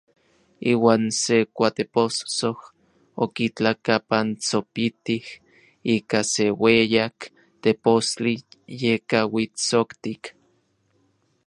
Iuan 0.71 1.03
se 1.21 1.37
kuatepossoj 1.55 2.57
okitlakapantsopitij 3.23 5.25
ika 5.95 6.19
se 6.31 6.45
ueyak 6.67 7.17
tepostli 7.61 8.33
yekauitsoktik. 8.83 10.23